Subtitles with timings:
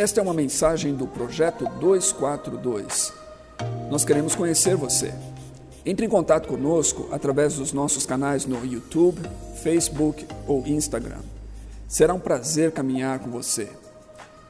[0.00, 3.12] Esta é uma mensagem do projeto 242.
[3.90, 5.12] Nós queremos conhecer você.
[5.84, 9.20] Entre em contato conosco através dos nossos canais no YouTube,
[9.62, 11.20] Facebook ou Instagram.
[11.86, 13.68] Será um prazer caminhar com você.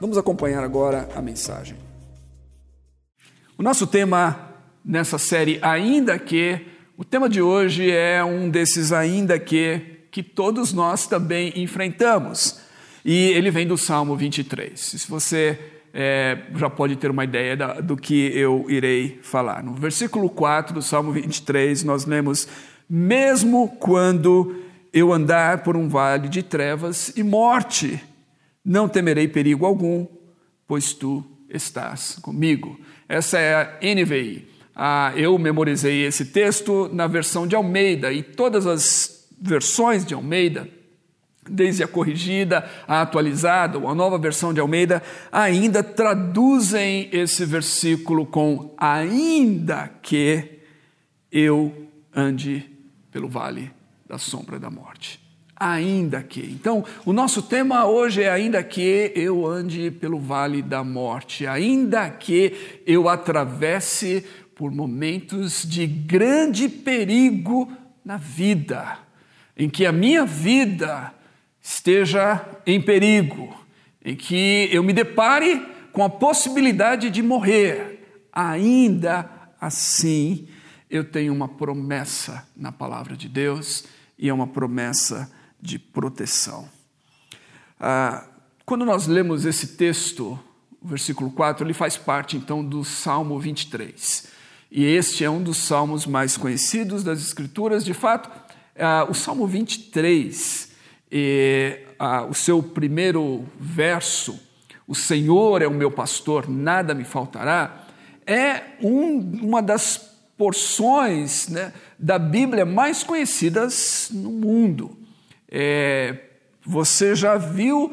[0.01, 1.77] Vamos acompanhar agora a mensagem.
[3.59, 4.55] O nosso tema
[4.85, 6.65] nessa série, ainda que,
[6.97, 12.70] o tema de hoje é um desses ainda que que todos nós também enfrentamos.
[13.05, 14.79] E ele vem do Salmo 23.
[14.79, 15.59] Se você
[15.93, 19.63] é, já pode ter uma ideia da, do que eu irei falar.
[19.63, 22.47] No versículo 4 do Salmo 23, nós lemos:
[22.89, 24.57] Mesmo quando
[24.93, 28.03] eu andar por um vale de trevas e morte,
[28.65, 30.07] não temerei perigo algum,
[30.67, 32.79] pois tu estás comigo.
[33.09, 34.49] Essa é a NVI.
[34.75, 40.69] Ah, eu memorizei esse texto na versão de Almeida e todas as versões de Almeida
[41.51, 48.25] desde a corrigida, a atualizada ou a nova versão de Almeida, ainda traduzem esse versículo
[48.25, 50.61] com ainda que
[51.31, 51.73] eu
[52.15, 52.65] ande
[53.11, 53.71] pelo vale
[54.09, 55.21] da sombra da morte.
[55.57, 56.41] Ainda que.
[56.41, 62.09] Então, o nosso tema hoje é ainda que eu ande pelo vale da morte, ainda
[62.09, 64.25] que eu atravesse
[64.55, 67.71] por momentos de grande perigo
[68.05, 68.99] na vida,
[69.57, 71.13] em que a minha vida
[71.63, 73.55] esteja em perigo,
[74.05, 79.29] em que eu me depare com a possibilidade de morrer, ainda
[79.61, 80.49] assim
[80.89, 83.85] eu tenho uma promessa na palavra de Deus
[84.19, 86.69] e é uma promessa de proteção.
[87.79, 88.27] Ah,
[88.65, 90.39] quando nós lemos esse texto,
[90.81, 94.29] o versículo 4, ele faz parte então do Salmo 23.
[94.71, 97.85] E este é um dos salmos mais conhecidos das Escrituras.
[97.85, 98.31] De fato,
[98.79, 100.70] ah, o Salmo 23
[101.11, 104.39] e, ah, o seu primeiro verso,
[104.87, 107.87] o Senhor é o meu pastor, nada me faltará,
[108.27, 114.97] é um, uma das porções né, da Bíblia mais conhecidas no mundo.
[115.51, 116.17] É,
[116.65, 117.93] você já viu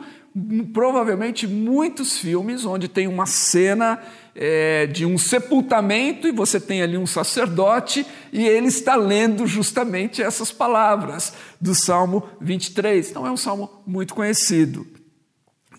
[0.72, 4.00] provavelmente muitos filmes onde tem uma cena
[4.40, 10.22] é, de um sepultamento e você tem ali um sacerdote e ele está lendo justamente
[10.22, 13.10] essas palavras do Salmo 23.
[13.10, 14.86] Então é um salmo muito conhecido.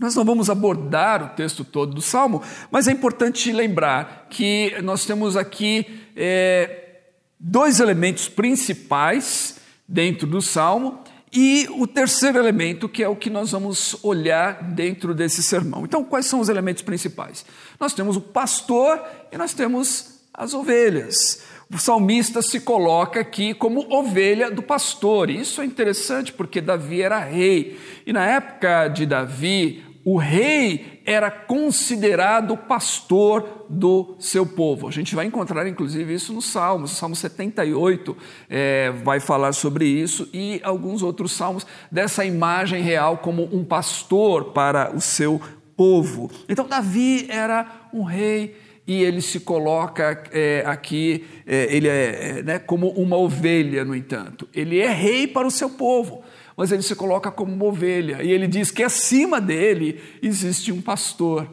[0.00, 5.04] Nós não vamos abordar o texto todo do salmo, mas é importante lembrar que nós
[5.04, 7.00] temos aqui é,
[7.38, 9.56] dois elementos principais
[9.88, 11.00] dentro do salmo
[11.32, 15.84] e o terceiro elemento, que é o que nós vamos olhar dentro desse sermão.
[15.84, 17.44] Então, quais são os elementos principais?
[17.78, 21.42] Nós temos o pastor e nós temos as ovelhas.
[21.70, 25.28] O salmista se coloca aqui como ovelha do pastor.
[25.28, 27.78] E isso é interessante porque Davi era rei.
[28.06, 34.88] E na época de Davi, o rei era considerado pastor do seu povo.
[34.88, 36.92] A gente vai encontrar, inclusive, isso nos Salmos.
[36.92, 38.16] O Salmo 78
[38.48, 44.46] é, vai falar sobre isso e alguns outros salmos dessa imagem real como um pastor
[44.52, 45.38] para o seu
[45.76, 46.30] povo.
[46.48, 52.42] Então, Davi era um rei e ele se coloca é, aqui, é, ele é, é
[52.42, 54.48] né, como uma ovelha, no entanto.
[54.54, 56.22] Ele é rei para o seu povo
[56.58, 60.82] mas ele se coloca como uma ovelha e ele diz que acima dele existe um
[60.82, 61.48] pastor.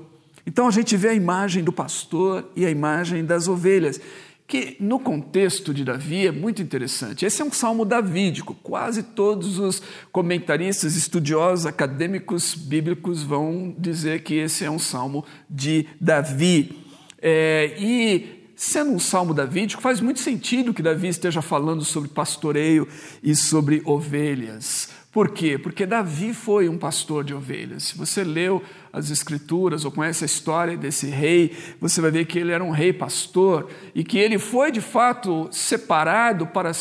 [0.48, 4.02] Então a gente vê a imagem do pastor e a imagem das ovelhas,
[4.48, 7.24] que no contexto de Davi é muito interessante.
[7.24, 8.56] Esse é um salmo davídico.
[8.64, 9.80] Quase todos os
[10.12, 16.80] comentaristas, estudiosos, acadêmicos bíblicos vão dizer que esse é um salmo de Davi.
[17.22, 22.88] É, e sendo um salmo davídico, faz muito sentido que Davi esteja falando sobre pastoreio
[23.22, 24.90] e sobre ovelhas.
[25.12, 25.58] Por quê?
[25.58, 27.84] Porque Davi foi um pastor de ovelhas.
[27.84, 28.62] Se você leu
[28.92, 32.70] as escrituras ou conhece a história desse rei, você vai ver que ele era um
[32.70, 36.72] rei pastor e que ele foi de fato separado para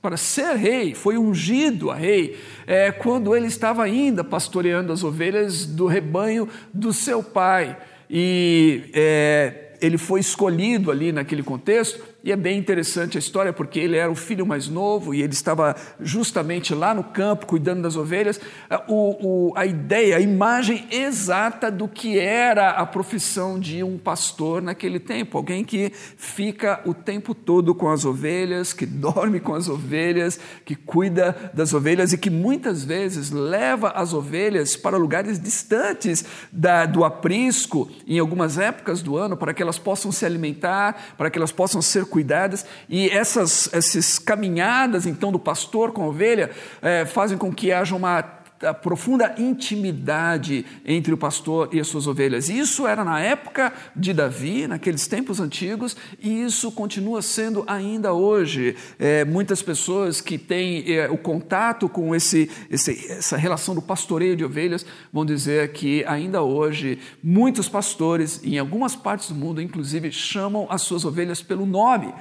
[0.00, 5.66] para ser rei, foi ungido a rei, é, quando ele estava ainda pastoreando as ovelhas
[5.66, 7.76] do rebanho do seu pai.
[8.08, 13.80] E é, ele foi escolhido ali naquele contexto e é bem interessante a história, porque
[13.80, 17.96] ele era o filho mais novo e ele estava justamente lá no campo cuidando das
[17.96, 18.38] ovelhas.
[18.68, 23.96] Ah, o, o, a ideia, a imagem exata do que era a profissão de um
[23.96, 25.38] pastor naquele tempo.
[25.38, 30.74] Alguém que fica o tempo todo com as ovelhas, que dorme com as ovelhas, que
[30.74, 37.02] cuida das ovelhas e que muitas vezes leva as ovelhas para lugares distantes da, do
[37.02, 41.52] aprisco, em algumas épocas do ano, para que elas possam se alimentar, para que elas
[41.52, 46.50] possam ser cuidadas, e essas, essas caminhadas então do pastor com a ovelha
[46.82, 52.06] é, fazem com que haja uma a profunda intimidade entre o pastor e as suas
[52.06, 52.48] ovelhas.
[52.48, 58.76] Isso era na época de Davi, naqueles tempos antigos, e isso continua sendo ainda hoje.
[58.98, 64.36] É, muitas pessoas que têm é, o contato com esse, esse, essa relação do pastoreio
[64.36, 70.12] de ovelhas vão dizer que ainda hoje muitos pastores, em algumas partes do mundo, inclusive,
[70.12, 72.12] chamam as suas ovelhas pelo nome.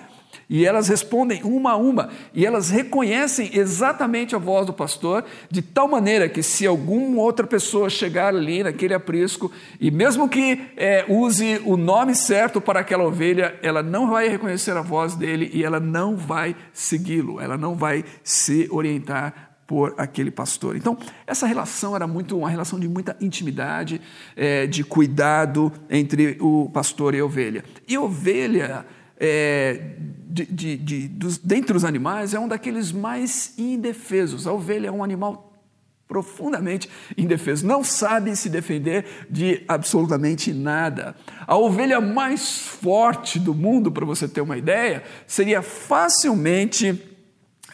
[0.49, 5.61] E elas respondem uma a uma, e elas reconhecem exatamente a voz do pastor, de
[5.61, 11.05] tal maneira que, se alguma outra pessoa chegar ali naquele aprisco, e mesmo que é,
[11.07, 15.63] use o nome certo para aquela ovelha, ela não vai reconhecer a voz dele e
[15.63, 20.75] ela não vai segui-lo, ela não vai se orientar por aquele pastor.
[20.75, 20.97] Então,
[21.27, 24.01] essa relação era muito uma relação de muita intimidade,
[24.35, 27.63] é, de cuidado entre o pastor e a ovelha.
[27.87, 28.83] E ovelha
[29.19, 29.95] é,
[30.29, 34.47] de, de, de, dos, dentre os animais, é um daqueles mais indefesos.
[34.47, 35.49] A ovelha é um animal
[36.07, 41.15] profundamente indefeso, não sabe se defender de absolutamente nada.
[41.45, 47.08] A ovelha mais forte do mundo, para você ter uma ideia, seria facilmente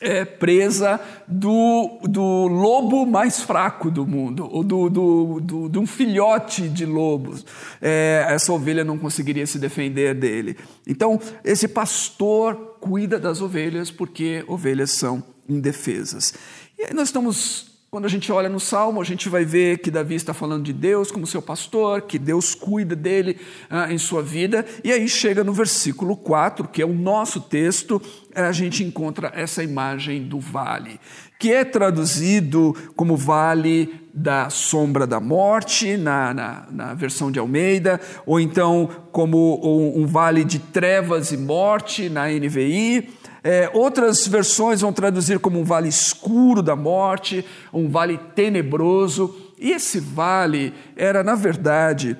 [0.01, 5.87] é, presa do, do lobo mais fraco do mundo, ou do, do, do de um
[5.87, 7.45] filhote de lobos.
[7.81, 10.57] É, essa ovelha não conseguiria se defender dele.
[10.87, 16.33] Então, esse pastor cuida das ovelhas porque ovelhas são indefesas.
[16.77, 19.89] E aí nós estamos quando a gente olha no Salmo, a gente vai ver que
[19.89, 23.39] Davi está falando de Deus como seu pastor, que Deus cuida dele
[23.69, 28.01] ah, em sua vida, e aí chega no versículo 4, que é o nosso texto,
[28.35, 30.99] a gente encontra essa imagem do vale,
[31.39, 38.01] que é traduzido como vale da sombra da morte, na, na, na versão de Almeida,
[38.25, 43.07] ou então como um, um vale de trevas e morte, na NVI.
[43.47, 49.53] É, outras versões vão traduzir como um vale escuro da morte, um vale tenebroso.
[49.59, 52.17] E esse vale era, na verdade,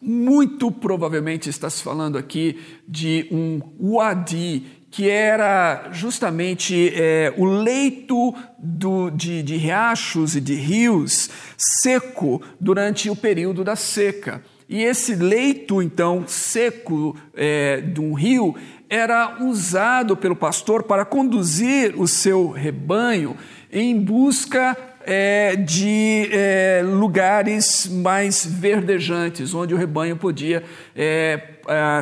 [0.00, 2.58] muito provavelmente está se falando aqui
[2.88, 10.54] de um wadi, que era justamente é, o leito do, de, de riachos e de
[10.54, 11.28] rios
[11.82, 14.42] seco durante o período da seca.
[14.66, 18.54] E esse leito, então, seco é, de um rio
[18.88, 23.36] era usado pelo pastor para conduzir o seu rebanho
[23.70, 24.76] em busca
[25.10, 30.62] é, de é, lugares mais verdejantes, onde o rebanho podia
[30.94, 31.40] é,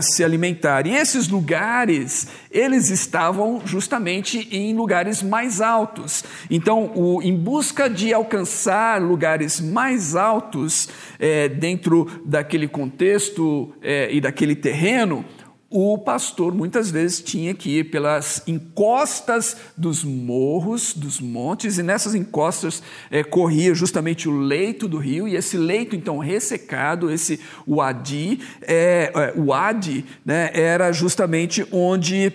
[0.01, 0.87] se alimentar.
[0.87, 6.25] E esses lugares, eles estavam justamente em lugares mais altos.
[6.51, 10.89] Então, o, em busca de alcançar lugares mais altos
[11.19, 15.25] é, dentro daquele contexto é, e daquele terreno,
[15.69, 22.15] o pastor muitas vezes tinha que ir pelas encostas dos morros, dos montes, e nessas
[22.15, 28.41] encostas é, corria justamente o leito do rio, e esse leito então ressecado, esse uadi,
[28.63, 32.33] é, é, o adi, né, era justamente onde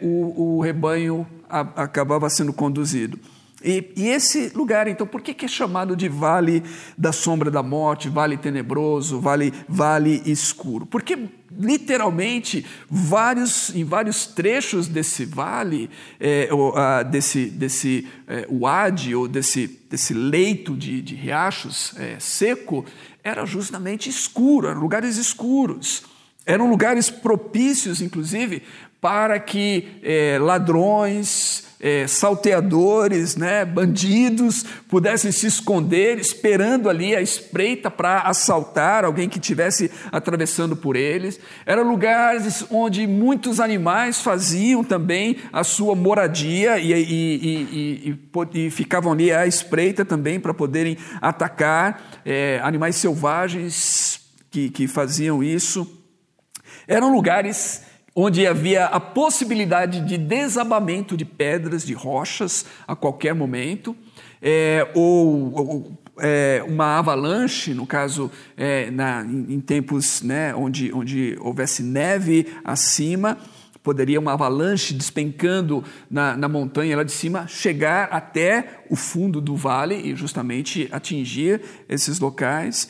[0.00, 3.18] o, o rebanho a, acabava sendo conduzido.
[3.66, 6.62] E, e, esse lugar, então, por que, que, é chamado de vale
[6.96, 10.86] da sombra da morte, vale tenebroso, vale, vale escuro?
[10.86, 11.18] Porque,
[11.50, 15.90] literalmente, vários, em vários trechos desse vale,
[16.20, 22.20] é, ou, ah, desse, desse é, uade, ou desse, desse leito de, de riachos é,
[22.20, 22.84] seco,
[23.24, 26.04] era justamente escuro, eram lugares escuros.
[26.48, 28.62] Eram lugares propícios, inclusive,
[29.00, 37.90] para que é, ladrões, é, salteadores, né, bandidos pudessem se esconder, esperando ali a espreita
[37.90, 41.38] para assaltar alguém que estivesse atravessando por eles.
[41.64, 48.18] Eram lugares onde muitos animais faziam também a sua moradia e, e,
[48.54, 54.88] e, e ficavam ali à espreita também para poderem atacar é, animais selvagens que, que
[54.88, 55.86] faziam isso.
[56.88, 57.82] Eram lugares
[58.18, 63.94] onde havia a possibilidade de desabamento de pedras, de rochas a qualquer momento,
[64.40, 70.90] é, ou, ou é, uma avalanche, no caso, é, na, em, em, tempos né, onde,
[70.94, 73.36] onde houvesse neve acima,
[73.82, 79.54] poderia uma avalanche despencando na, na montanha lá de cima chegar até o fundo do
[79.54, 82.88] vale e justamente atingir esses locais.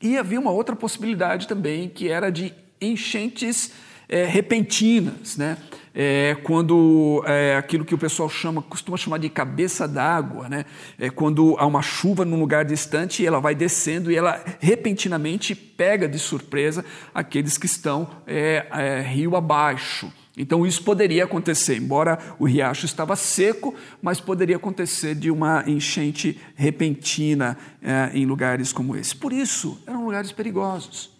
[0.00, 3.72] E havia uma outra possibilidade também, que era de enchentes
[4.08, 5.58] é, repentinas, né?
[5.94, 10.64] É, quando é, aquilo que o pessoal chama, costuma chamar de cabeça d'água, né?
[10.98, 16.08] É quando há uma chuva num lugar distante ela vai descendo e ela repentinamente pega
[16.08, 20.12] de surpresa aqueles que estão é, é, rio abaixo.
[20.36, 26.40] Então isso poderia acontecer, embora o riacho estava seco, mas poderia acontecer de uma enchente
[26.54, 29.16] repentina é, em lugares como esse.
[29.16, 31.10] Por isso, eram lugares perigosos.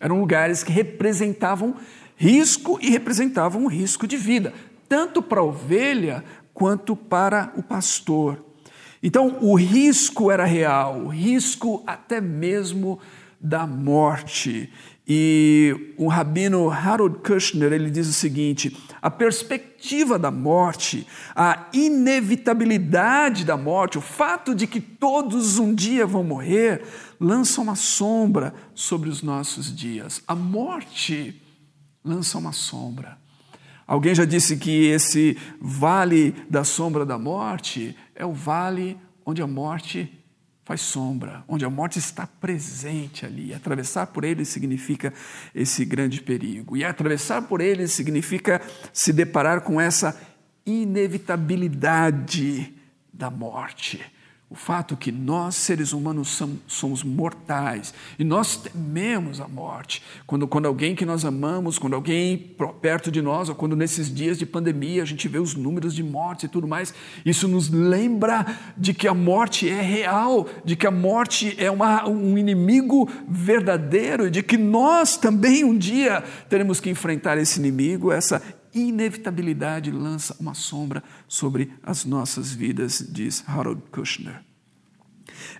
[0.00, 1.74] Eram lugares que representavam
[2.18, 4.52] risco e representavam um risco de vida,
[4.88, 8.44] tanto para a ovelha quanto para o pastor.
[9.00, 12.98] Então, o risco era real, o risco até mesmo
[13.40, 14.68] da morte.
[15.06, 21.06] E o rabino Harold Kushner ele diz o seguinte: a perspectiva da morte,
[21.36, 26.82] a inevitabilidade da morte, o fato de que todos um dia vão morrer,
[27.20, 30.20] lança uma sombra sobre os nossos dias.
[30.26, 31.40] A morte
[32.08, 33.18] lança uma sombra.
[33.86, 39.46] Alguém já disse que esse vale da sombra da morte é o vale onde a
[39.46, 40.12] morte
[40.64, 43.54] faz sombra, onde a morte está presente ali.
[43.54, 45.14] Atravessar por ele significa
[45.54, 46.76] esse grande perigo.
[46.76, 48.60] E atravessar por ele significa
[48.92, 50.20] se deparar com essa
[50.66, 52.74] inevitabilidade
[53.12, 54.00] da morte.
[54.50, 60.02] O fato que nós, seres humanos, somos mortais e nós tememos a morte.
[60.26, 64.38] Quando, quando alguém que nós amamos, quando alguém perto de nós, ou quando nesses dias
[64.38, 66.94] de pandemia a gente vê os números de mortes e tudo mais,
[67.26, 72.08] isso nos lembra de que a morte é real, de que a morte é uma,
[72.08, 78.42] um inimigo verdadeiro, de que nós também um dia teremos que enfrentar esse inimigo, essa
[78.74, 84.42] inevitabilidade lança uma sombra sobre as nossas vidas, diz Harold Kushner.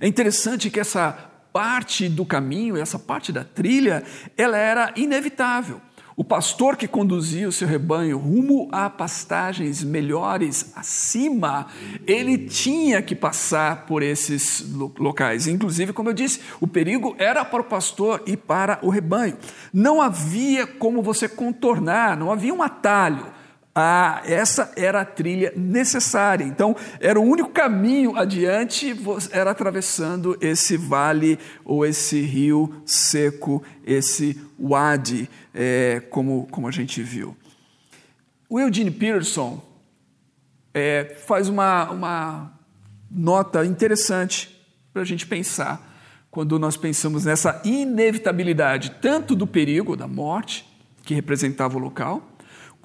[0.01, 1.13] É interessante que essa
[1.53, 4.05] parte do caminho, essa parte da trilha,
[4.37, 5.81] ela era inevitável.
[6.19, 11.69] O pastor que conduzia o seu rebanho rumo a pastagens melhores acima,
[12.09, 14.67] ele tinha que passar por esses
[14.99, 15.47] locais.
[15.47, 19.39] Inclusive, como eu disse, o perigo era para o pastor e para o rebanho.
[19.73, 23.38] Não havia como você contornar, não havia um atalho.
[23.81, 26.43] Ah, essa era a trilha necessária.
[26.43, 28.93] Então, era o único caminho adiante,
[29.31, 37.01] era atravessando esse vale ou esse rio seco, esse wadi, é, como, como a gente
[37.05, 37.37] viu.
[38.49, 39.63] O Eugene Peterson
[40.75, 42.53] é, faz uma, uma
[43.09, 44.61] nota interessante
[44.93, 45.89] para a gente pensar
[46.33, 50.67] quando nós pensamos nessa inevitabilidade, tanto do perigo da morte,
[51.05, 52.29] que representava o local,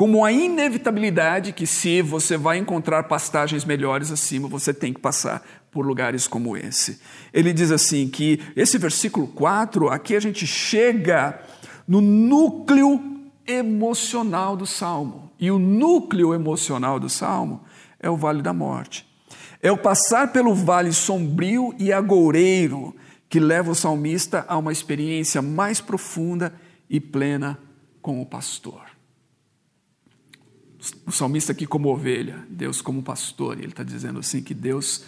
[0.04, 5.42] como a inevitabilidade que, se você vai encontrar pastagens melhores acima, você tem que passar
[5.72, 7.00] por lugares como esse.
[7.34, 11.40] Ele diz assim que esse versículo 4, aqui a gente chega
[11.88, 13.02] no núcleo
[13.48, 15.32] emocional do salmo.
[15.40, 17.64] E o núcleo emocional do salmo
[17.98, 19.08] é o vale da morte.
[19.62, 22.94] É o passar pelo vale sombrio e agoureiro
[23.30, 26.54] que leva o salmista a uma experiência mais profunda
[26.90, 27.58] e plena
[28.02, 28.83] com o pastor
[31.06, 35.06] o salmista aqui como ovelha, Deus como pastor, ele está dizendo assim que Deus,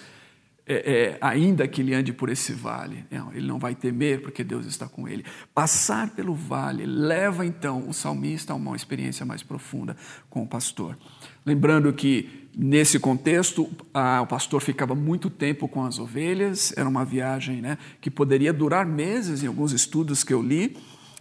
[0.65, 4.43] é, é, ainda que ele ande por esse vale, não, ele não vai temer porque
[4.43, 5.25] Deus está com ele.
[5.53, 9.97] Passar pelo vale leva então o salmista a uma experiência mais profunda
[10.29, 10.97] com o pastor.
[11.45, 17.03] Lembrando que nesse contexto a, o pastor ficava muito tempo com as ovelhas, era uma
[17.03, 20.77] viagem né, que poderia durar meses em alguns estudos que eu li.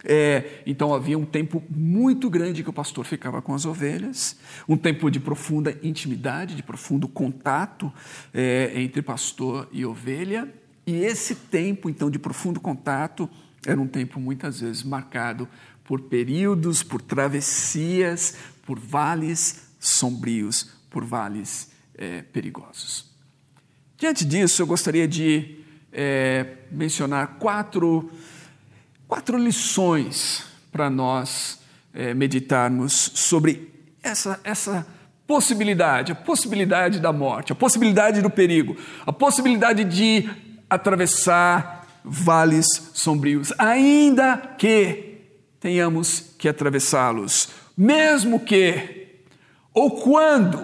[0.07, 4.37] É, então havia um tempo muito grande que o pastor ficava com as ovelhas,
[4.69, 7.91] um tempo de profunda intimidade, de profundo contato
[8.31, 10.47] é, entre pastor e ovelha.
[10.85, 13.27] E esse tempo, então, de profundo contato
[13.65, 15.49] era um tempo muitas vezes marcado
[15.83, 23.11] por períodos, por travessias, por vales sombrios, por vales é, perigosos.
[23.97, 25.59] Diante disso, eu gostaria de
[25.91, 28.11] é, mencionar quatro
[29.07, 31.59] quatro lições para nós
[31.93, 34.85] é, meditarmos sobre essa, essa
[35.25, 40.29] possibilidade, a possibilidade da morte, a possibilidade do perigo, a possibilidade de
[40.69, 45.21] atravessar vales sombrios, ainda que
[45.59, 49.23] tenhamos que atravessá-los, mesmo que
[49.73, 50.63] ou quando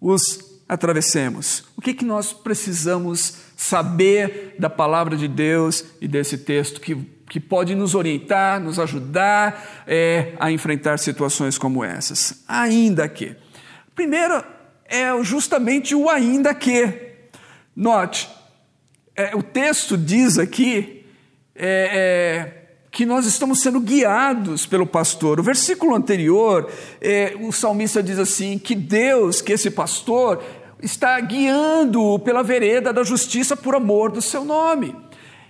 [0.00, 1.64] os atravessemos.
[1.76, 7.40] O que, que nós precisamos saber da palavra de Deus e desse texto que que
[7.40, 12.44] pode nos orientar, nos ajudar é, a enfrentar situações como essas.
[12.46, 13.36] Ainda que.
[13.94, 14.44] Primeiro
[14.84, 17.04] é justamente o ainda que.
[17.74, 18.28] Note,
[19.14, 21.04] é, o texto diz aqui
[21.54, 25.38] é, é que nós estamos sendo guiados pelo pastor.
[25.38, 30.42] O versículo anterior, é, o salmista diz assim: que Deus, que esse pastor,
[30.82, 34.94] está guiando pela vereda da justiça por amor do seu nome.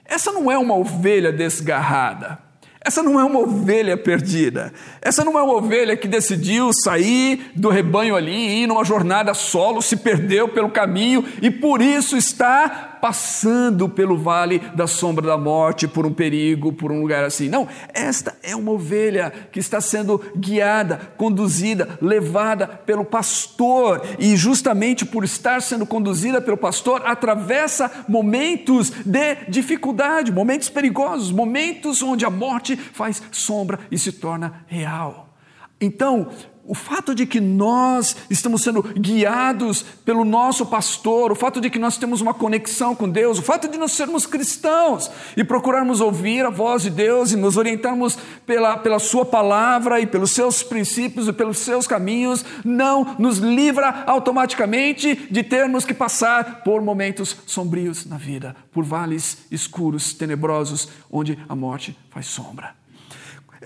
[0.09, 2.46] Essa não é uma ovelha desgarrada.
[2.87, 4.73] Essa não é uma ovelha perdida.
[5.03, 9.35] Essa não é uma ovelha que decidiu sair do rebanho ali e ir numa jornada
[9.35, 15.37] solo, se perdeu pelo caminho e por isso está passando pelo vale da sombra da
[15.37, 17.49] morte, por um perigo, por um lugar assim.
[17.49, 25.05] Não, esta é uma ovelha que está sendo guiada, conduzida, levada pelo pastor, e justamente
[25.05, 32.31] por estar sendo conduzida pelo pastor, atravessa momentos de dificuldade, momentos perigosos, momentos onde a
[32.31, 35.37] morte faz sombra e se torna real.
[35.81, 36.31] Então,
[36.67, 41.79] o fato de que nós estamos sendo guiados pelo nosso pastor, o fato de que
[41.79, 46.45] nós temos uma conexão com Deus, o fato de nós sermos cristãos e procurarmos ouvir
[46.45, 51.29] a voz de Deus e nos orientarmos pela, pela Sua palavra e pelos seus princípios
[51.29, 58.07] e pelos seus caminhos, não nos livra automaticamente de termos que passar por momentos sombrios
[58.07, 62.86] na vida, por vales escuros, tenebrosos, onde a morte faz sombra.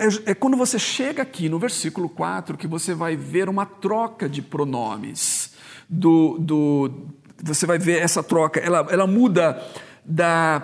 [0.01, 4.27] É, é, quando você chega aqui no versículo 4 que você vai ver uma troca
[4.31, 5.53] de pronomes.
[5.87, 7.09] Do, do,
[7.43, 9.63] você vai ver essa troca, ela, ela muda
[10.03, 10.63] da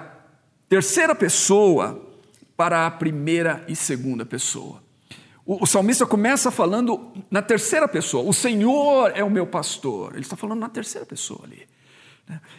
[0.70, 2.02] terceira pessoa
[2.56, 4.82] para a primeira e segunda pessoa.
[5.44, 10.12] O, o salmista começa falando na terceira pessoa: O Senhor é o meu pastor.
[10.12, 11.68] Ele está falando na terceira pessoa ali.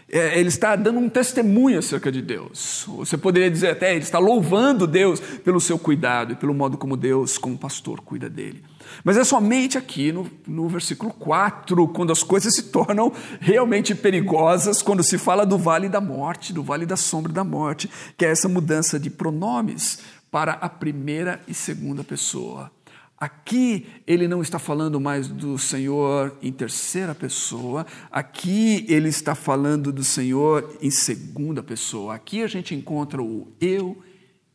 [0.09, 2.85] É, ele está dando um testemunho acerca de Deus.
[2.87, 6.95] Você poderia dizer até, ele está louvando Deus pelo seu cuidado e pelo modo como
[6.95, 8.63] Deus, como pastor, cuida dele.
[9.03, 14.81] Mas é somente aqui no, no versículo 4, quando as coisas se tornam realmente perigosas,
[14.81, 18.29] quando se fala do vale da morte, do vale da sombra da morte, que é
[18.29, 19.99] essa mudança de pronomes
[20.31, 22.71] para a primeira e segunda pessoa.
[23.19, 29.91] Aqui ele não está falando mais do Senhor em terceira pessoa, aqui ele está falando
[29.91, 32.13] do Senhor em segunda pessoa.
[32.13, 33.97] Aqui a gente encontra o eu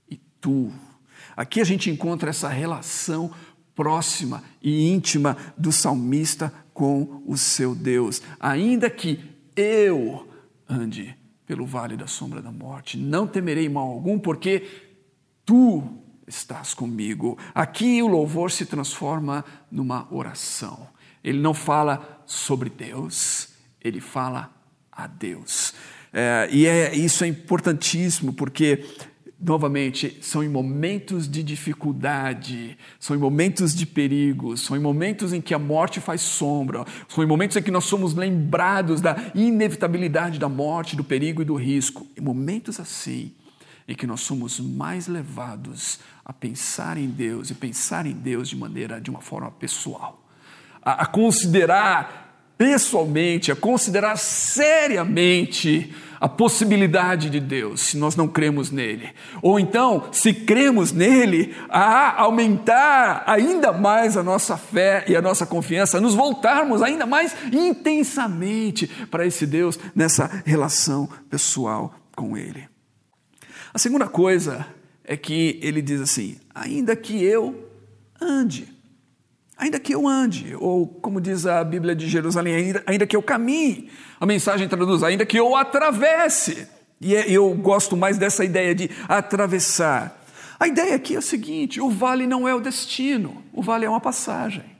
[0.08, 0.72] e tu.
[1.36, 3.32] Aqui a gente encontra essa relação
[3.74, 8.22] próxima e íntima do salmista com o seu Deus.
[8.38, 9.18] Ainda que
[9.56, 10.28] eu
[10.68, 11.16] ande
[11.46, 14.68] pelo vale da sombra da morte, não temerei mal algum, porque
[15.44, 17.38] tu estás comigo.
[17.54, 20.88] Aqui o louvor se transforma numa oração.
[21.22, 24.50] Ele não fala sobre Deus, ele fala
[24.90, 25.74] a Deus.
[26.12, 28.84] É, e é, isso é importantíssimo, porque,
[29.40, 35.40] novamente, são em momentos de dificuldade, são em momentos de perigo, são em momentos em
[35.40, 40.38] que a morte faz sombra, são em momentos em que nós somos lembrados da inevitabilidade
[40.38, 42.06] da morte, do perigo e do risco.
[42.16, 43.32] Em momentos assim,
[43.86, 48.56] em que nós somos mais levados a pensar em Deus e pensar em Deus de
[48.56, 50.24] maneira de uma forma pessoal,
[50.82, 52.22] a, a considerar
[52.56, 59.10] pessoalmente, a considerar seriamente a possibilidade de Deus, se nós não cremos nele.
[59.42, 65.44] Ou então, se cremos nele, a aumentar ainda mais a nossa fé e a nossa
[65.44, 72.71] confiança, nos voltarmos ainda mais intensamente para esse Deus nessa relação pessoal com ele.
[73.74, 74.66] A segunda coisa
[75.04, 77.68] é que ele diz assim: ainda que eu
[78.20, 78.68] ande,
[79.56, 83.22] ainda que eu ande, ou como diz a Bíblia de Jerusalém, ainda, ainda que eu
[83.22, 86.68] caminhe, a mensagem traduz, ainda que eu atravesse.
[87.00, 90.22] E é, eu gosto mais dessa ideia de atravessar.
[90.60, 93.88] A ideia aqui é a seguinte: o vale não é o destino, o vale é
[93.88, 94.71] uma passagem.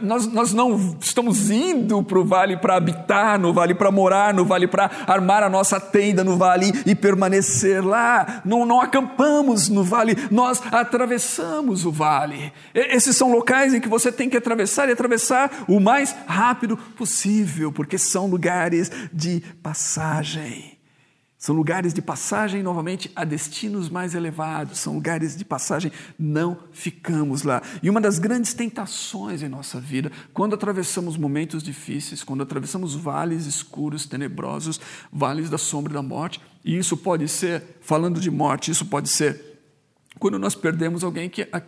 [0.00, 4.44] Nós, nós não estamos indo para o vale para habitar no vale, para morar no
[4.44, 8.42] vale, para armar a nossa tenda no vale e permanecer lá.
[8.44, 12.52] Não, não acampamos no vale, nós atravessamos o vale.
[12.72, 17.72] Esses são locais em que você tem que atravessar e atravessar o mais rápido possível,
[17.72, 20.71] porque são lugares de passagem.
[21.42, 27.42] São lugares de passagem, novamente, a destinos mais elevados, são lugares de passagem, não ficamos
[27.42, 27.60] lá.
[27.82, 33.44] E uma das grandes tentações em nossa vida, quando atravessamos momentos difíceis, quando atravessamos vales
[33.46, 34.80] escuros, tenebrosos,
[35.12, 39.58] vales da sombra da morte, e isso pode ser, falando de morte, isso pode ser
[40.20, 41.60] quando nós perdemos alguém que, a,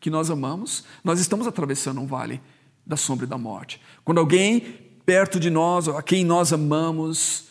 [0.00, 2.40] que nós amamos, nós estamos atravessando um vale
[2.86, 3.78] da sombra da morte.
[4.06, 7.48] Quando alguém perto de nós, a quem nós amamos,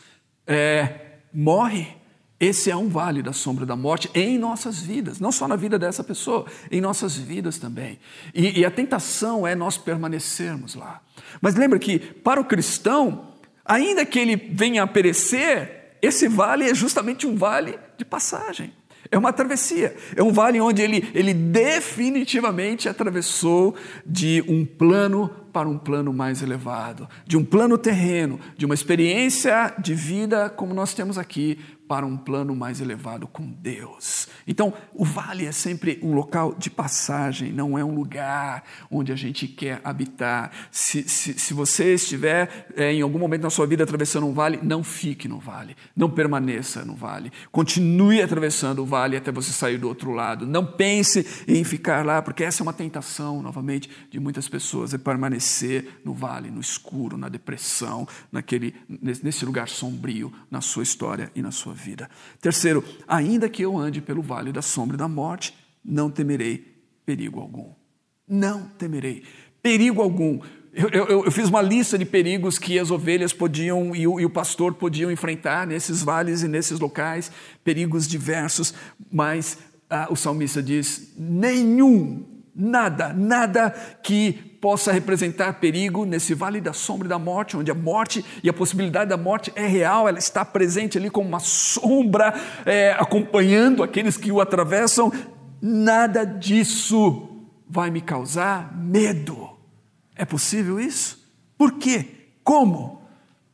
[0.47, 1.06] é,
[1.39, 1.95] morre,
[2.39, 5.77] esse é um vale da sombra da morte em nossas vidas, não só na vida
[5.77, 7.99] dessa pessoa, em nossas vidas também.
[8.33, 10.99] E, e, a tentação é nós permanecermos lá.
[11.39, 16.73] Mas lembra que para o cristão, ainda que ele venha a perecer, esse vale é
[16.73, 18.73] justamente um vale de passagem.
[19.11, 25.67] É uma travessia, é um vale onde ele, ele definitivamente atravessou de um plano para
[25.67, 30.93] um plano mais elevado, de um plano terreno, de uma experiência de vida como nós
[30.93, 34.27] temos aqui, para um plano mais elevado com Deus.
[34.45, 39.15] Então, o vale é sempre um local de passagem, não é um lugar onde a
[39.15, 40.51] gente quer habitar.
[40.71, 44.59] Se, se, se você estiver é, em algum momento na sua vida atravessando um vale,
[44.61, 47.31] não fique no vale, não permaneça no vale.
[47.51, 50.45] Continue atravessando o vale até você sair do outro lado.
[50.45, 54.97] Não pense em ficar lá, porque essa é uma tentação, novamente, de muitas pessoas, é
[54.97, 61.41] permanecer no vale, no escuro, na depressão, naquele, nesse lugar sombrio na sua história e
[61.41, 62.09] na sua vida.
[62.41, 67.39] Terceiro, ainda que eu ande pelo vale da sombra e da morte, não temerei perigo
[67.39, 67.71] algum.
[68.27, 69.23] Não temerei
[69.61, 70.39] perigo algum.
[70.73, 74.25] Eu, eu, eu, fiz uma lista de perigos que as ovelhas podiam e o, e
[74.25, 77.31] o, pastor podiam enfrentar nesses vales e nesses locais,
[77.63, 78.73] perigos diversos,
[79.11, 79.57] mas
[79.89, 83.69] ah, o salmista diz: nenhum, nada, nada
[84.01, 88.53] que possa representar perigo nesse vale da sombra da morte, onde a morte e a
[88.53, 92.33] possibilidade da morte é real, ela está presente ali como uma sombra
[92.65, 95.11] é, acompanhando aqueles que o atravessam.
[95.61, 99.49] Nada disso vai me causar medo.
[100.15, 101.23] É possível isso?
[101.57, 102.07] Por quê?
[102.43, 103.01] Como?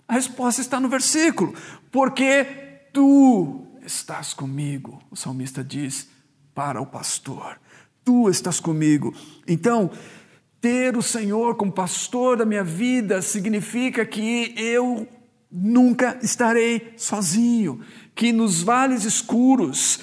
[0.08, 1.54] A resposta está no versículo.
[1.92, 2.46] Porque
[2.94, 6.08] tu estás comigo, o salmista diz
[6.56, 7.60] para o pastor.
[8.04, 9.14] Tu estás comigo.
[9.48, 9.90] Então,
[10.64, 15.06] ter o Senhor como pastor da minha vida significa que eu
[15.52, 17.82] nunca estarei sozinho,
[18.16, 20.00] que nos vales escuros,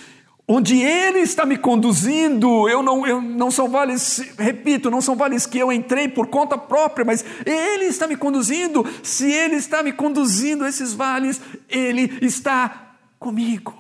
[0.46, 5.46] onde Ele está me conduzindo, eu não, eu não são vales, repito, não são vales
[5.46, 8.86] que eu entrei por conta própria, mas Ele está me conduzindo.
[9.02, 13.74] Se Ele está me conduzindo esses vales, Ele está comigo,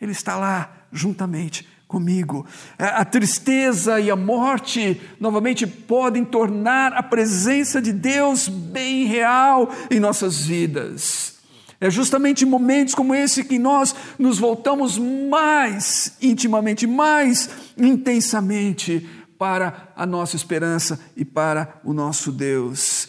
[0.00, 2.46] Ele está lá juntamente comigo.
[2.78, 9.70] É, a tristeza e a morte, novamente, podem tornar a presença de Deus bem real
[9.90, 11.38] em nossas vidas.
[11.80, 19.92] É justamente em momentos como esse que nós nos voltamos mais intimamente, mais intensamente para
[19.94, 23.08] a nossa esperança e para o nosso Deus.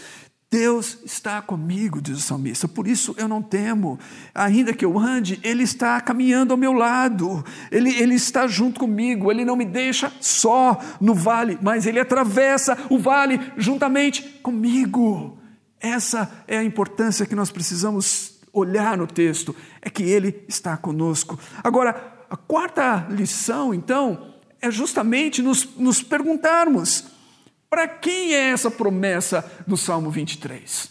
[0.51, 3.99] Deus está comigo, diz o salmista, por isso eu não temo.
[4.33, 9.31] Ainda que eu ande, Ele está caminhando ao meu lado, Ele, Ele está junto comigo,
[9.31, 15.38] Ele não me deixa só no vale, mas Ele atravessa o vale juntamente comigo.
[15.79, 21.39] Essa é a importância que nós precisamos olhar no texto, é que Ele está conosco.
[21.63, 27.05] Agora, a quarta lição, então, é justamente nos, nos perguntarmos
[27.69, 30.89] para quem é essa promessa do Salmo 23?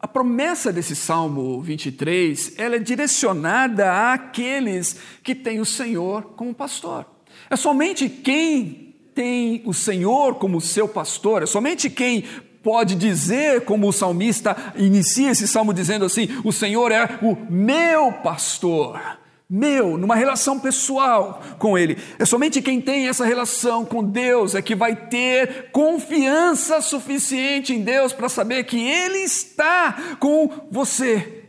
[0.00, 7.06] A promessa desse Salmo 23, ela é direcionada àqueles que têm o Senhor como pastor.
[7.50, 12.24] É somente quem tem o Senhor como seu pastor, é somente quem
[12.62, 18.12] pode dizer, como o salmista inicia esse salmo dizendo assim: O Senhor é o meu
[18.12, 19.00] pastor
[19.48, 21.96] meu, numa relação pessoal com Ele.
[22.18, 27.82] É somente quem tem essa relação com Deus é que vai ter confiança suficiente em
[27.82, 31.44] Deus para saber que Ele está com você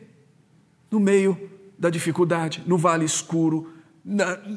[0.89, 3.73] no meio da dificuldade, no vale escuro,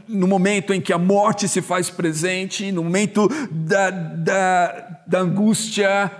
[0.08, 6.10] no momento em que a morte se faz presente, no momento da, da, da angústia.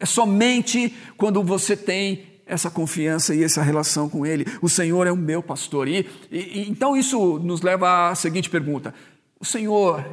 [0.00, 4.46] É somente quando você tem essa confiança e essa relação com Ele.
[4.60, 5.86] O Senhor é o meu pastor.
[5.86, 8.94] E, e, então isso nos leva à seguinte pergunta:
[9.38, 10.04] O Senhor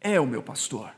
[0.00, 0.90] é o meu pastor?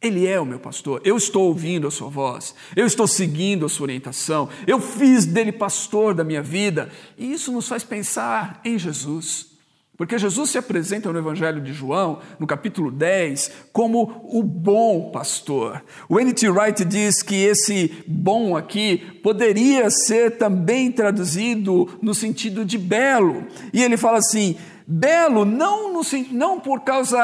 [0.00, 1.00] Ele é o meu pastor.
[1.02, 2.54] Eu estou ouvindo a sua voz.
[2.76, 4.50] Eu estou seguindo a sua orientação.
[4.66, 6.90] Eu fiz dele pastor da minha vida.
[7.16, 9.53] E isso nos faz pensar em Jesus.
[9.96, 15.84] Porque Jesus se apresenta no Evangelho de João, no capítulo 10, como o bom pastor.
[16.08, 16.48] O N.T.
[16.48, 23.46] Wright diz que esse bom aqui poderia ser também traduzido no sentido de belo.
[23.72, 26.00] E ele fala assim: belo não, no,
[26.32, 27.18] não por causa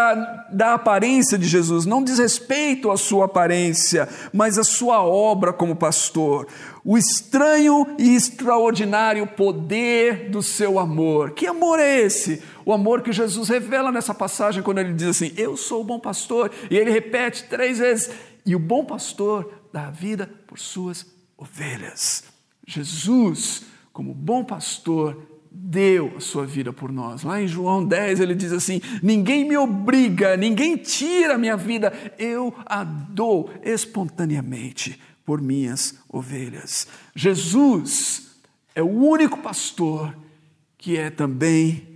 [0.51, 5.77] da aparência de Jesus, não diz respeito à sua aparência, mas à sua obra como
[5.77, 6.47] pastor.
[6.85, 11.33] O estranho e extraordinário poder do seu amor.
[11.33, 12.43] Que amor é esse?
[12.65, 16.01] O amor que Jesus revela nessa passagem quando ele diz assim: Eu sou o bom
[16.01, 16.51] pastor.
[16.71, 18.11] E ele repete três vezes:
[18.47, 22.25] E o bom pastor dá a vida por suas ovelhas.
[22.67, 27.25] Jesus, como bom pastor, deu a sua vida por nós.
[27.25, 31.93] Lá em João 10 ele diz assim: Ninguém me obriga, ninguém tira a minha vida,
[32.19, 34.99] eu a dou espontaneamente
[35.31, 36.89] por minhas ovelhas.
[37.15, 38.33] Jesus
[38.75, 40.13] é o único pastor
[40.77, 41.87] que é também,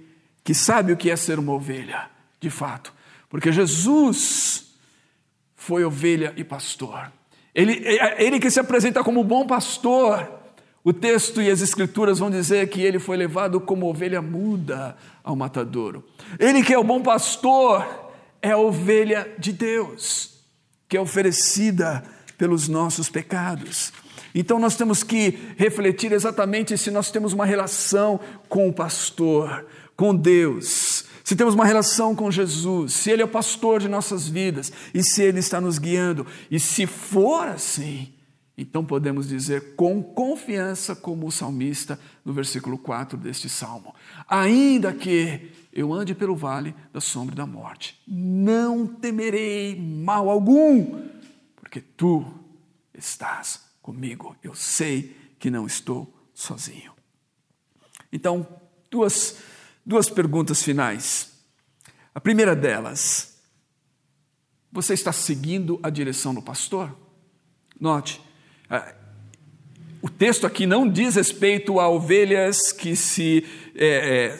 [0.44, 2.94] que sabe o que é ser uma ovelha, de fato,
[3.28, 4.66] porque Jesus
[5.56, 7.10] foi ovelha e pastor.
[7.52, 7.82] Ele,
[8.18, 10.30] ele que se apresenta como bom pastor,
[10.86, 15.34] O texto e as escrituras vão dizer que ele foi levado como ovelha muda ao
[15.34, 16.04] matadouro.
[16.38, 20.34] Ele que é o bom pastor é a ovelha de Deus,
[20.86, 22.04] que é oferecida
[22.44, 23.90] pelos nossos pecados.
[24.34, 29.64] Então nós temos que refletir exatamente se nós temos uma relação com o pastor,
[29.96, 34.28] com Deus, se temos uma relação com Jesus, se Ele é o pastor de nossas
[34.28, 36.26] vidas e se Ele está nos guiando.
[36.50, 38.12] E se for assim,
[38.58, 43.94] então podemos dizer com confiança, como o salmista no versículo 4 deste salmo:
[44.28, 51.13] Ainda que eu ande pelo vale da sombra da morte, não temerei mal algum,
[51.74, 52.24] porque tu
[52.96, 54.36] estás comigo.
[54.44, 56.92] Eu sei que não estou sozinho.
[58.12, 58.46] Então,
[58.88, 59.38] duas,
[59.84, 61.32] duas perguntas finais.
[62.14, 63.40] A primeira delas:
[64.70, 66.96] você está seguindo a direção do pastor?
[67.80, 68.20] Note,
[68.70, 68.94] ah,
[70.00, 74.36] o texto aqui não diz respeito a ovelhas que se é,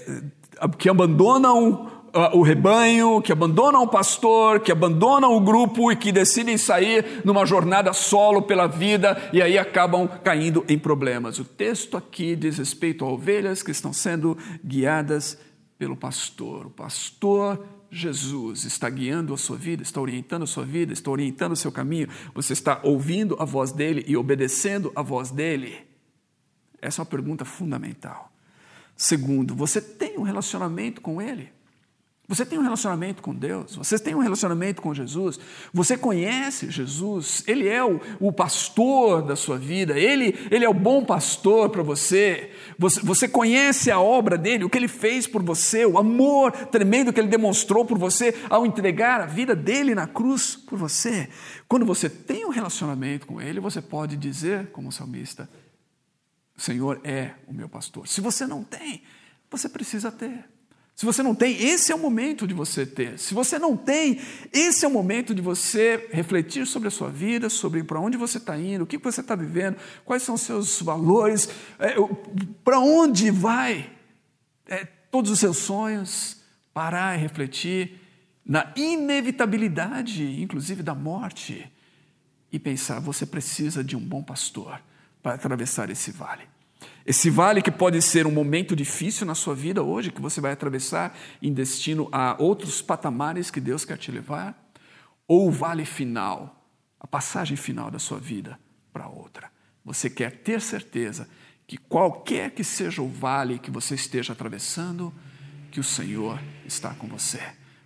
[0.61, 1.94] é, que abandonam
[2.33, 7.45] o rebanho, que abandonam o pastor, que abandonam o grupo e que decidem sair numa
[7.45, 11.39] jornada solo pela vida e aí acabam caindo em problemas.
[11.41, 15.37] O texto aqui diz respeito a ovelhas que estão sendo guiadas
[15.77, 16.67] pelo pastor.
[16.67, 21.53] O pastor Jesus está guiando a sua vida, está orientando a sua vida, está orientando
[21.53, 25.77] o seu caminho, você está ouvindo a voz dele e obedecendo a voz dele?
[26.81, 28.33] Essa é uma pergunta fundamental.
[28.97, 31.53] Segundo, você tem um relacionamento com ele?
[32.27, 35.39] Você tem um relacionamento com Deus, você tem um relacionamento com Jesus,
[35.75, 40.73] você conhece Jesus, Ele é o, o pastor da sua vida, Ele, Ele é o
[40.73, 42.51] bom pastor para você.
[42.79, 47.13] você, você conhece a obra dele, o que Ele fez por você, o amor tremendo
[47.13, 51.29] que Ele demonstrou por você ao entregar a vida dele na cruz por você.
[51.69, 55.47] Quando você tem um relacionamento com Ele, você pode dizer, como salmista,
[56.57, 58.09] o Senhor é o meu pastor.
[58.09, 59.03] Se você não tem,
[59.51, 60.54] você precisa ter.
[60.95, 63.19] Se você não tem, esse é o momento de você ter.
[63.19, 64.21] Se você não tem,
[64.53, 68.39] esse é o momento de você refletir sobre a sua vida, sobre para onde você
[68.39, 71.49] está indo, o que você está vivendo, quais são os seus valores,
[71.81, 71.97] é,
[72.63, 73.91] para onde vai
[74.67, 78.01] é, todos os seus sonhos, parar e refletir
[78.47, 81.69] na inevitabilidade, inclusive da morte,
[82.53, 84.81] e pensar: você precisa de um bom pastor
[85.21, 86.54] para atravessar esse vale.
[87.07, 90.53] Esse vale que pode ser um momento difícil na sua vida hoje, que você vai
[90.53, 94.59] atravessar em destino a outros patamares que Deus quer te levar,
[95.29, 96.69] ou o vale final,
[96.99, 98.59] a passagem final da sua vida
[98.93, 99.51] para outra.
[99.85, 101.29] Você quer ter certeza
[101.67, 105.13] que qualquer que seja o vale que você esteja atravessando,
[105.71, 107.41] que o Senhor está com você.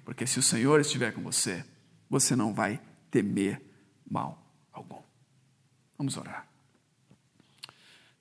[0.04, 1.64] Porque se o Senhor estiver com você,
[2.08, 2.80] você não vai
[3.10, 3.60] temer
[4.08, 5.02] mal algum.
[5.96, 6.47] Vamos orar.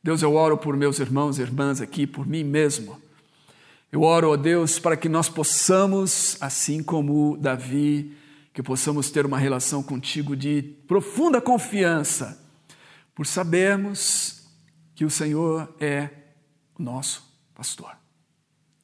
[0.03, 3.01] Deus, eu oro por meus irmãos e irmãs aqui, por mim mesmo.
[3.91, 8.15] Eu oro, ó Deus, para que nós possamos, assim como Davi,
[8.53, 12.43] que possamos ter uma relação contigo de profunda confiança,
[13.13, 14.43] por sabermos
[14.93, 16.09] que o Senhor é
[16.77, 17.91] o nosso pastor.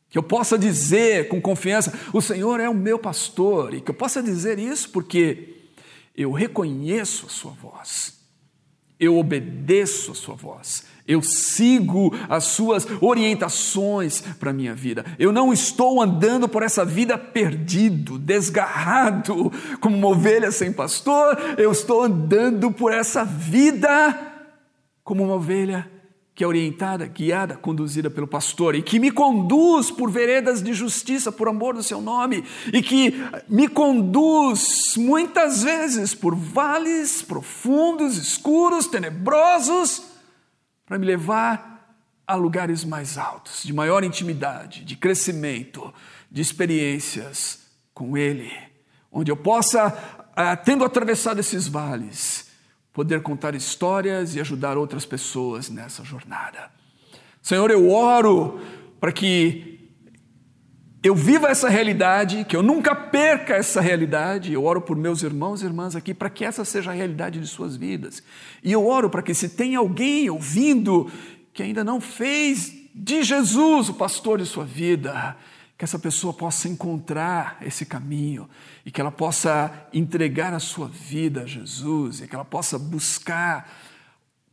[0.10, 3.96] Que eu possa dizer com confiança: o Senhor é o meu pastor, e que eu
[3.96, 5.72] possa dizer isso porque
[6.16, 8.20] eu reconheço a Sua voz,
[9.00, 15.06] eu obedeço a Sua voz, eu sigo as suas orientações para a minha vida.
[15.20, 21.38] Eu não estou andando por essa vida perdido, desgarrado, como uma ovelha sem pastor.
[21.58, 24.32] Eu estou andando por essa vida
[25.04, 25.92] como uma ovelha
[26.34, 31.32] que é orientada, guiada, conduzida pelo pastor e que me conduz por veredas de justiça
[31.32, 33.14] por amor do seu nome e que
[33.48, 40.13] me conduz muitas vezes por vales profundos, escuros, tenebrosos
[40.94, 45.92] para me levar a lugares mais altos, de maior intimidade, de crescimento,
[46.30, 48.52] de experiências com Ele,
[49.12, 49.88] onde eu possa,
[50.36, 52.52] ah, tendo atravessado esses vales,
[52.94, 56.70] poder contar histórias e ajudar outras pessoas nessa jornada.
[57.42, 58.62] Senhor, eu oro
[59.00, 59.73] para que
[61.04, 64.54] eu viva essa realidade, que eu nunca perca essa realidade.
[64.54, 67.48] Eu oro por meus irmãos e irmãs aqui para que essa seja a realidade de
[67.48, 68.24] suas vidas.
[68.64, 71.12] E eu oro para que se tem alguém ouvindo
[71.54, 75.36] que ainda não fez de Jesus o pastor de sua vida,
[75.78, 78.50] que essa pessoa possa encontrar esse caminho
[78.86, 83.70] e que ela possa entregar a sua vida a Jesus e que ela possa buscar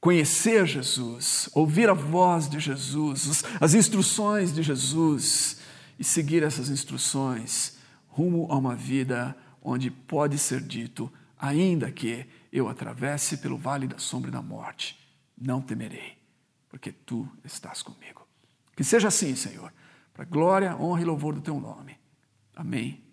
[0.01, 5.60] conhecer Jesus, ouvir a voz de Jesus, as instruções de Jesus
[6.01, 7.77] e seguir essas instruções
[8.09, 13.99] rumo a uma vida onde pode ser dito, ainda que eu atravesse pelo vale da
[13.99, 14.99] sombra da morte,
[15.39, 16.17] não temerei,
[16.71, 18.27] porque tu estás comigo.
[18.75, 19.71] Que seja assim, Senhor,
[20.15, 21.93] para glória, honra e louvor do teu nome.
[21.93, 23.05] E amém.